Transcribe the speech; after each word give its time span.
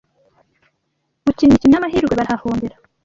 gukina 1.25 1.49
imikino 1.51 1.73
y’amahirwe 1.73 2.13
barahahombera 2.19 2.75